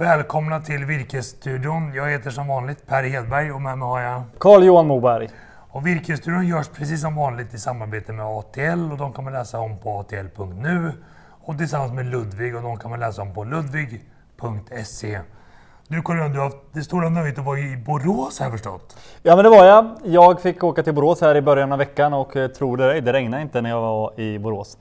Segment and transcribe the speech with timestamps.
[0.00, 1.94] Välkomna till Virkesstudion.
[1.94, 5.28] Jag heter som vanligt Per Hedberg och med mig har jag Carl-Johan Moberg.
[5.70, 9.58] Och Virkesstudion görs precis som vanligt i samarbete med ATL och de kan man läsa
[9.58, 10.92] om på atl.nu
[11.44, 15.20] och tillsammans med Ludvig och de kan man läsa om på ludvig.se.
[15.88, 18.96] Du Carl du har haft det stora nöjet att vara i Borås jag förstått.
[19.22, 19.90] Ja men det var jag.
[20.04, 23.12] Jag fick åka till Borås här i början av veckan och eh, tror det, det
[23.12, 24.78] regnade inte när jag var i Borås.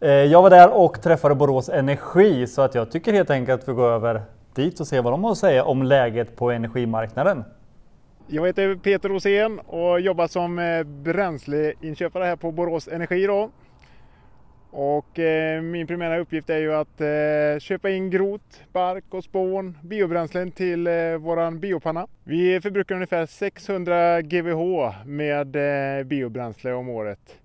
[0.00, 3.68] Eh, jag var där och träffade Borås Energi så att jag tycker helt enkelt att
[3.68, 4.22] vi går över
[4.60, 7.44] dit och se vad de har att säga om läget på energimarknaden.
[8.26, 13.26] Jag heter Peter Rosén och jobbar som eh, bränsleinköpare här på Borås Energi.
[13.26, 13.50] Då.
[14.70, 19.78] Och eh, min primära uppgift är ju att eh, köpa in grot, bark och spån,
[19.82, 22.06] biobränslen till eh, våran biopanna.
[22.24, 27.38] Vi förbrukar ungefär 600 GWh med eh, biobränsle om året.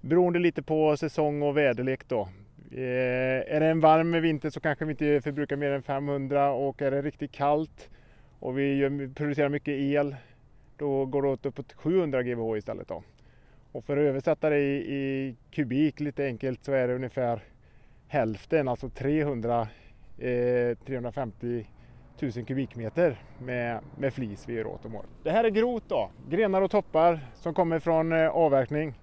[0.00, 2.28] Beroende lite på säsong och väderlek då.
[2.76, 6.82] Eh, är det en varm vinter så kanske vi inte förbrukar mer än 500 och
[6.82, 7.90] är det riktigt kallt
[8.38, 10.16] och vi gör, producerar mycket el
[10.76, 12.88] då går det åt uppåt 700 GWh istället.
[12.88, 13.02] Då.
[13.72, 17.40] Och för att översätta det i, i, kubik lite enkelt så är det ungefär
[18.08, 19.68] hälften, alltså 300,
[20.18, 21.66] eh, 350
[22.22, 25.08] 000 kubikmeter med, med flis vi gör åt om året.
[25.22, 28.94] Det här är grot då, grenar och toppar som kommer från eh, avverkning.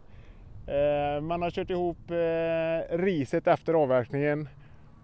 [0.68, 4.50] Eh, man har kört ihop eh, riset efter avverkningen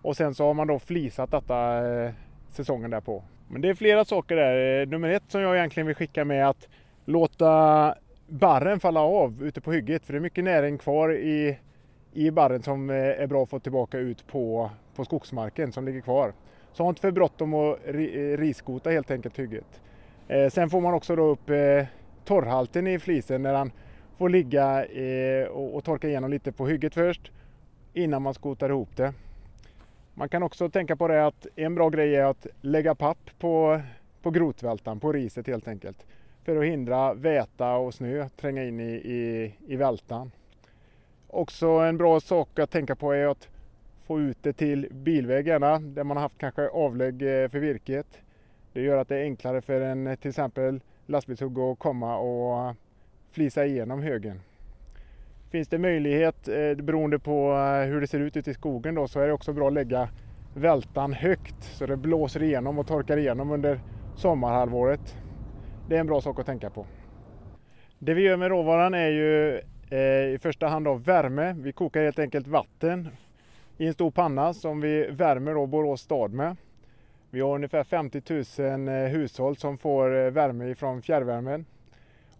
[0.02, 2.11] och sen så har man då flisat detta eh,
[2.50, 3.23] säsongen därpå.
[3.47, 4.85] Men det är flera saker där.
[4.85, 6.67] Nummer ett som jag egentligen vill skicka med är att
[7.05, 7.95] låta
[8.28, 10.05] barren falla av ute på hygget.
[10.05, 11.58] För det är mycket näring kvar i,
[12.13, 16.33] i barren som är bra att få tillbaka ut på, på skogsmarken som ligger kvar.
[16.73, 17.80] Så ha inte för bråttom att
[18.39, 19.81] riskota helt enkelt hygget.
[20.52, 21.50] sen får man också då upp
[22.25, 23.72] torrhalten i flisen när han
[24.17, 27.31] får ligga eh, och, och torka igenom lite på hygget först
[27.93, 29.13] innan man skotar ihop det.
[30.13, 33.81] Man kan också tänka på det att en bra grej är att lägga papp på,
[34.22, 36.06] på grotvältan, på riset helt enkelt.
[36.44, 40.31] För att hindra väta och snö tränga in i, i, i vältan.
[41.27, 43.50] Också en bra sak att tänka på är att
[44.06, 48.07] få ut det till bilvägarna där man har haft kanske avlägg eh, för virket.
[48.73, 52.75] Det gör att det är enklare för en till exempel lastbilshugg att komma och
[53.38, 54.42] flisa igenom högen.
[55.52, 59.08] Finns det möjlighet, eh, beroende på eh, hur det ser ut ute i skogen då,
[59.08, 60.09] så är det också bra att lägga
[60.53, 63.80] vältan högt så det blåser igenom och torkar igenom under
[64.16, 65.16] sommarhalvåret.
[65.90, 66.86] Det är en bra sak att tänka på.
[68.00, 71.56] Det vi gör med råvaran är ju eh, i första hand då värme.
[71.59, 73.09] Vi kokar helt enkelt vatten
[73.78, 76.56] i en stor panna som vi värmer då Borås stad med.
[77.30, 78.22] Vi har ungefär 50
[78.62, 81.66] 000 hushåll som får värme ifrån fjärrvärmen.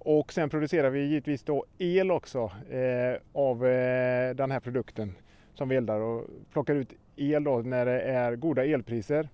[0.10, 5.16] Och sen producerar vi givetvis då el också eh, av eh, den här produkten
[5.54, 9.30] som vi eldar och plockar ut el då när det är goda elpriser.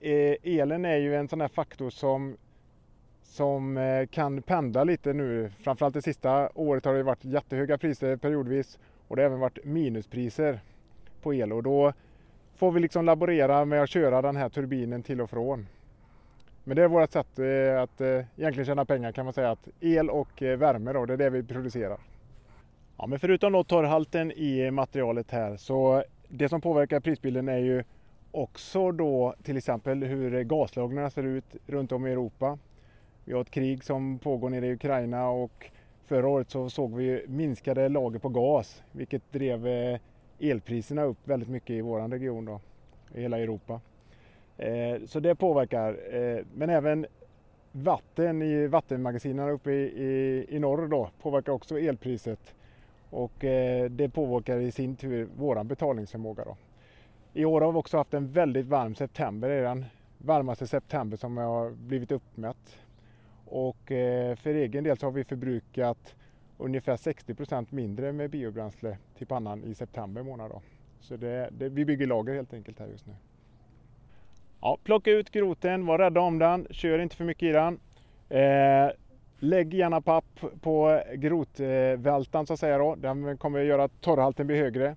[0.00, 2.36] Eh, elen är ju en sån här faktor som,
[3.22, 5.50] som eh, kan pendla lite nu.
[5.58, 9.64] Framförallt det sista året har det varit jättehöga priser periodvis och det har även varit
[9.64, 10.60] minuspriser
[11.22, 11.92] på el och då
[12.56, 15.66] får vi liksom laborera med att köra den här turbinen till och från.
[16.64, 19.50] Men det är vårt sätt eh, att eh, egentligen tjäna pengar kan man säga.
[19.50, 21.98] Att el och eh, värme då, det är det vi producerar.
[22.98, 27.84] Ja, men förutom då torrhalten i materialet här så det som påverkar prisbilden är ju
[28.30, 32.58] också då till exempel hur gaslagren ser ut runt om i Europa.
[33.24, 35.70] Vi har ett krig som pågår nere i Ukraina och
[36.06, 39.66] förra året så såg vi minskade lager på gas vilket drev
[40.38, 42.60] elpriserna upp väldigt mycket i vår region då,
[43.14, 43.80] i hela Europa.
[44.58, 46.14] Eh, så det påverkar.
[46.14, 47.06] Eh, men även
[47.72, 52.54] vatten i vattenmagasinen uppe i, i, i norr då, påverkar också elpriset.
[53.10, 56.44] Och eh, det påverkar i sin tur vår betalningsförmåga.
[56.44, 56.56] Då.
[57.32, 59.48] I år har vi också haft en väldigt varm september.
[59.48, 59.84] Det är den
[60.18, 62.78] varmaste september som har blivit uppmätt.
[63.46, 66.14] Och eh, för egen del så har vi förbrukat
[66.58, 70.50] ungefär 60 procent mindre med biobränsle till pannan i september månad.
[70.50, 70.62] Då.
[71.00, 73.12] Så det, det, vi bygger lager helt enkelt här just nu.
[74.66, 77.80] Ja, plocka ut groten, var rädda om den, kör inte för mycket i den.
[78.28, 78.92] Eh,
[79.38, 82.94] lägg gärna papp på grotvältan så att säga då.
[82.94, 84.96] Den kommer att göra att torrhalten blir högre.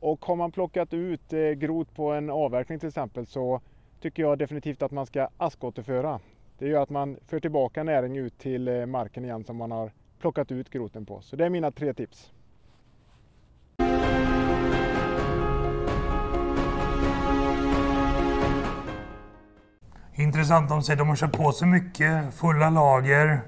[0.00, 3.60] Och har man plockat ut eh, grot på en avverkning till exempel så
[4.00, 6.20] tycker jag definitivt att man ska askåterföra.
[6.58, 9.92] Det gör att man för tillbaka näring ut till eh, marken igen som man har
[10.18, 11.20] plockat ut groten på.
[11.20, 12.33] Så det är mina tre tips.
[20.16, 23.40] Intressant, de säger att de har köpt på sig mycket, fulla lager.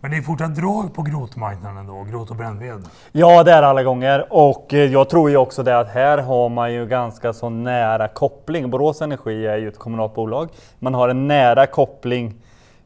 [0.00, 2.88] Men det är fortsatt drag på grotmarknaden då, grot och brännved?
[3.12, 4.26] Ja, det är alla gånger.
[4.30, 8.08] Och eh, jag tror ju också det att här har man ju ganska så nära
[8.08, 8.70] koppling.
[8.70, 10.48] Borås Energi är ju ett kommunalt bolag.
[10.78, 12.34] Man har en nära koppling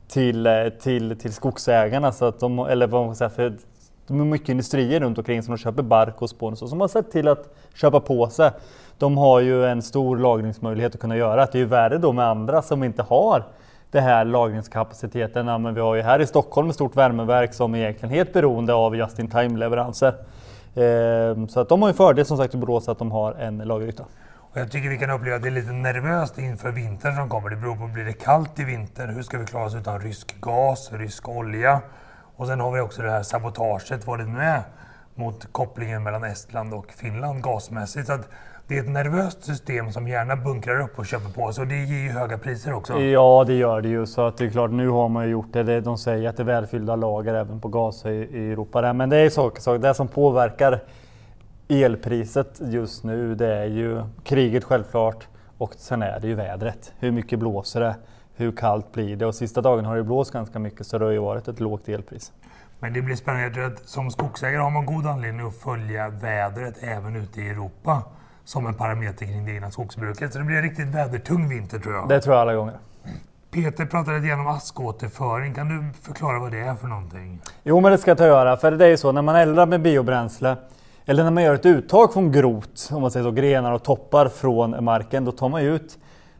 [0.09, 2.13] till, eh, till, till skogsägarna.
[2.13, 3.57] Så att de, eller vad man säga, för
[4.09, 6.69] de har mycket industrier runt omkring som de köper bark och spån och så.
[6.69, 8.51] Som har sett till att köpa på sig.
[8.99, 11.47] De har ju en stor lagringsmöjlighet att kunna göra.
[11.47, 13.45] Det är ju värre då med andra som inte har
[13.91, 15.47] den här lagringskapaciteten.
[15.47, 18.33] Ja, men vi har ju här i Stockholm ett stort värmeverk som är egentligen helt
[18.33, 20.15] beroende av just-in-time-leveranser.
[20.75, 23.59] Ehm, så att de har ju fördel som sagt i Borås att de har en
[23.59, 24.05] lageryta.
[24.51, 27.51] Och jag tycker vi kan uppleva att det är lite nervöst inför vintern som kommer.
[27.51, 29.07] Det beror på, blir det kallt i vinter?
[29.07, 31.81] Hur ska vi klara oss utan rysk gas, rysk olja?
[32.39, 34.63] Och sen har vi också det här sabotaget, vad det nu är,
[35.15, 38.07] mot kopplingen mellan Estland och Finland gasmässigt.
[38.07, 38.29] Så att
[38.69, 41.77] det är ett nervöst system som gärna bunkrar upp och köper på sig och det
[41.77, 42.99] ger ju höga priser också.
[42.99, 44.07] Ja, det gör det ju.
[44.07, 45.81] Så att det är klart, nu har man ju gjort det.
[45.81, 48.93] De säger att det är välfyllda lager även på gas i, Europa.
[48.93, 49.79] Men det är saker, saker.
[49.79, 50.81] det som påverkar
[51.69, 56.93] elpriset just nu, det är ju kriget självklart och sen är det ju vädret.
[56.99, 57.95] Hur mycket blåser det?
[58.39, 59.27] Hur kallt blir det?
[59.27, 61.89] Och sista dagen har det blåst ganska mycket så det har ju varit ett lågt
[61.89, 62.33] elpris.
[62.79, 63.45] Men det blir spännande.
[63.47, 67.49] Jag tror att som skogsägare har man god anledning att följa vädret även ute i
[67.49, 68.03] Europa
[68.45, 70.33] som en parameter kring det egna skogsbruket.
[70.33, 72.09] Så det blir en riktigt vädertung vinter tror jag.
[72.09, 72.79] Det tror jag alla gånger.
[73.51, 75.55] Peter pratade lite grann om askåterföring.
[75.55, 77.41] Kan du förklara vad det är för någonting?
[77.63, 78.57] Jo, men det ska jag ta och göra.
[78.57, 80.57] För det är ju så när man eldar med biobränsle
[81.05, 84.29] eller när man gör ett uttag från grot, om man säger så, grenar och toppar
[84.29, 85.99] från marken, då tar man ut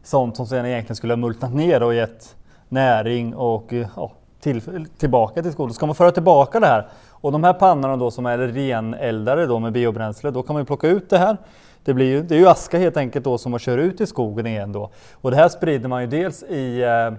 [0.09, 2.35] sånt som sedan egentligen skulle ha multnat ner och gett
[2.69, 4.11] näring och eh, ja,
[4.41, 5.73] till, tillbaka till skogen.
[5.73, 6.87] Ska man föra tillbaka det här.
[7.11, 10.87] Och de här pannorna då som är reneldade då med biobränsle, då kan man plocka
[10.87, 11.37] ut det här
[11.83, 14.07] det, blir ju, det är ju aska helt enkelt då som man kör ut i
[14.07, 14.89] skogen igen då.
[15.13, 17.13] Och det här sprider man ju dels i eh,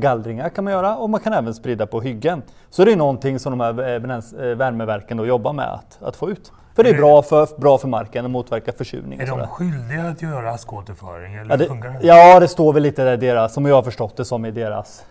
[0.00, 2.42] gallringar kan man göra och man kan även sprida på hyggen.
[2.70, 6.30] Så det är någonting som de här eh, värmeverken då jobbar med att, att få
[6.30, 6.52] ut.
[6.78, 9.20] För det är bra för, bra för marken och motverkar försurning.
[9.20, 11.34] Är de skyldiga att göra askåterföring?
[11.34, 12.06] Eller ja, det, det?
[12.06, 15.04] ja, det står väl lite där deras, som jag har förstått det som i deras,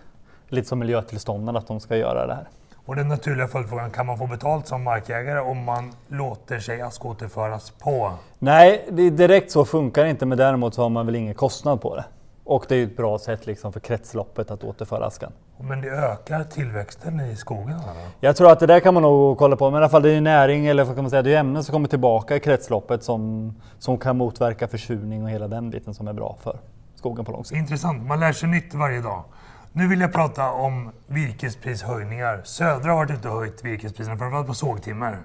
[0.48, 2.48] lite som miljötillstånden att de ska göra det här.
[2.86, 7.70] Och den naturliga följdfrågan, kan man få betalt som markägare om man låter sig askåterföras
[7.70, 8.12] på?
[8.38, 11.80] Nej, det direkt så funkar det inte, men däremot så har man väl ingen kostnad
[11.80, 12.04] på det.
[12.48, 15.32] Och det är ett bra sätt liksom för kretsloppet att återföra askan.
[15.60, 17.68] Men det ökar tillväxten i skogen?
[17.68, 18.06] Eller?
[18.20, 20.10] Jag tror att det där kan man nog kolla på, men i alla fall det
[20.10, 23.02] är näring eller vad kan man säga, det är ämnen som kommer tillbaka i kretsloppet
[23.02, 26.58] som, som kan motverka försurning och hela den biten som är bra för
[26.94, 27.58] skogen på lång sikt.
[27.58, 29.24] Intressant, man lär sig nytt varje dag.
[29.72, 32.40] Nu vill jag prata om virkesprishöjningar.
[32.44, 35.18] Södra har varit ute och höjt virkespriserna, framförallt på sågtimmer.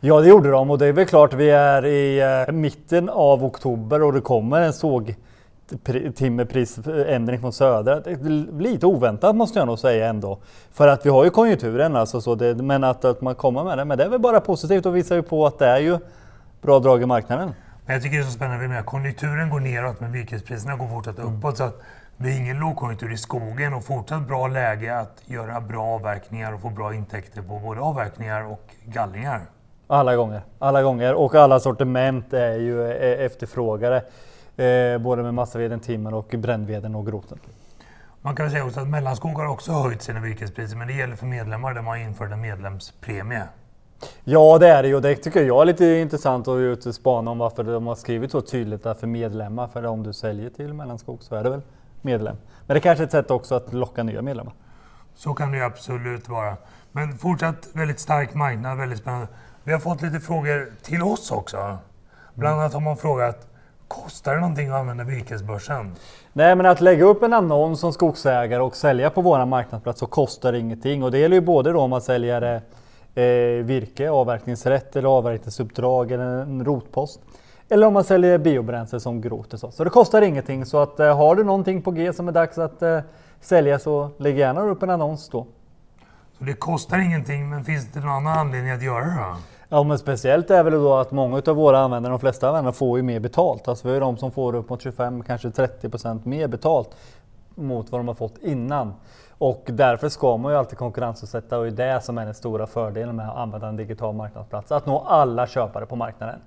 [0.00, 3.44] Ja, det gjorde de och det är väl klart vi är i eh, mitten av
[3.44, 4.72] oktober och det kommer en
[5.70, 8.02] sågtimmerprisändring från Södra.
[8.58, 10.38] Lite oväntat måste jag nog säga ändå.
[10.72, 13.78] För att vi har ju konjunkturen alltså, så det, men att, att man kommer med
[13.78, 13.84] det.
[13.84, 15.98] Men det är väl bara positivt och visar ju på att det är ju
[16.62, 17.54] bra drag i marknaden.
[17.86, 20.88] Men jag tycker det är så spännande med att konjunkturen går neråt men virkespriserna går
[20.88, 21.44] fortsatt uppåt.
[21.44, 21.56] Mm.
[21.56, 21.80] Så att
[22.16, 26.60] det är ingen lågkonjunktur i skogen och fortsatt bra läge att göra bra avverkningar och
[26.60, 29.40] få bra intäkter på både avverkningar och gallringar.
[29.86, 32.92] Alla gånger, alla gånger och alla sortiment är ju
[33.26, 34.02] efterfrågade.
[34.60, 37.38] Eh, både med massaveden, timmer och brännveden och groten.
[38.22, 41.26] Man kan säga också att Mellanskog har också höjt sina virkespriser men det gäller för
[41.26, 43.42] medlemmar där man infört en medlemspremie.
[44.24, 47.64] Ja det är det och det tycker jag är lite intressant att spana om varför
[47.64, 49.68] de har skrivit så tydligt där för medlemmar.
[49.68, 51.62] För om du säljer till Mellanskog så är det väl
[52.02, 52.36] medlem.
[52.66, 54.54] Men det är kanske är ett sätt också att locka nya medlemmar.
[55.14, 56.56] Så kan det ju absolut vara.
[56.92, 59.26] Men fortsatt väldigt stark marknad, väldigt spännande.
[59.64, 61.78] Vi har fått lite frågor till oss också.
[62.34, 63.49] Bland annat har man frågat
[63.90, 65.92] Kostar det någonting att använda virkesbörsen?
[66.32, 70.06] Nej, men att lägga upp en annons som skogsägare och sälja på våra marknadsplats så
[70.06, 71.02] kostar ingenting.
[71.02, 72.62] Och det gäller ju både då om man säljer
[73.14, 73.22] eh,
[73.64, 77.20] virke, avverkningsrätt eller avverkningsuppdrag eller en rotpost.
[77.68, 79.54] Eller om man säljer biobränsle som grot.
[79.58, 79.70] Så.
[79.70, 80.66] så det kostar ingenting.
[80.66, 83.00] Så att, eh, har du någonting på G som är dags att eh,
[83.40, 85.46] sälja så lägg gärna upp en annons då.
[86.38, 89.36] Så det kostar ingenting, men finns det någon annan anledning att göra det då?
[89.72, 92.98] Ja, men speciellt är väl då att många av våra användare, de flesta användare, får
[92.98, 93.68] ju mer betalt.
[93.68, 96.96] Alltså vi har de som får upp mot 25, kanske 30 procent mer betalt
[97.54, 98.94] mot vad de har fått innan.
[99.38, 102.66] Och därför ska man ju alltid konkurrensutsätta och det är det som är den stora
[102.66, 104.72] fördelen med att använda en digital marknadsplats.
[104.72, 106.40] Att nå alla köpare på marknaden.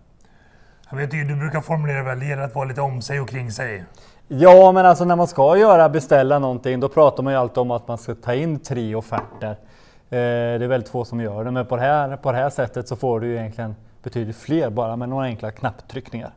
[0.89, 3.29] Jag vet ju, du brukar formulera väl, det gäller att vara lite om sig och
[3.29, 3.83] kring sig.
[4.27, 7.71] Ja, men alltså när man ska göra, beställa någonting, då pratar man ju alltid om
[7.71, 9.57] att man ska ta in tre offerter.
[10.13, 12.49] Eh, det är väldigt få som gör det, men på det, här, på det här
[12.49, 16.31] sättet så får du ju egentligen betydligt fler bara med några enkla knapptryckningar.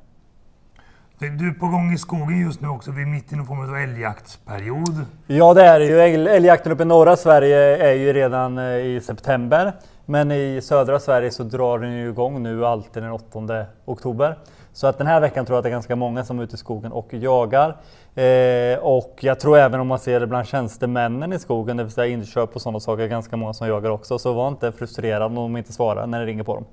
[1.18, 2.90] Du är på gång i skogen just nu också.
[2.90, 5.04] Vi är mitt i någon form av älgjaktsperiod.
[5.26, 6.00] Ja det är det ju.
[6.00, 9.72] Älg- Älgjakten uppe i norra Sverige är ju redan eh, i september.
[10.08, 14.38] Men i södra Sverige så drar den ju igång nu alltid den 8 oktober.
[14.72, 16.54] Så att den här veckan tror jag att det är ganska många som är ute
[16.54, 17.76] i skogen och jagar.
[18.14, 21.92] Eh, och jag tror även om man ser det bland tjänstemännen i skogen, det vill
[21.92, 24.18] säga inköp och sådana saker, ganska många som jagar också.
[24.18, 26.64] Så var inte frustrerad om de inte svarar när det ringer på dem.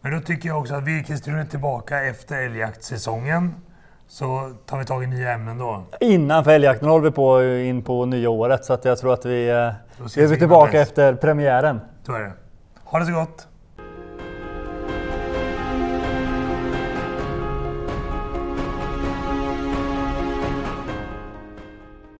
[0.00, 3.54] Men då tycker jag också att Virkesstudion är tillbaka efter älgjaktssäsongen.
[4.08, 5.82] Så tar vi tag i nya ämnen då.
[6.00, 9.24] Innan för älgjakten håller vi på in på nya året så att jag tror att
[9.24, 9.72] vi, eh,
[10.16, 11.80] vi är tillbaka efter premiären.
[12.06, 12.32] Så är det.
[12.84, 13.48] Ha det så gott!